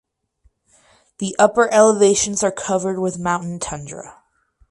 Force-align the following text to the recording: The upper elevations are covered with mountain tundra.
The 1.19 1.35
upper 1.37 1.71
elevations 1.71 2.41
are 2.41 2.51
covered 2.51 2.97
with 2.97 3.19
mountain 3.19 3.59
tundra. 3.59 4.17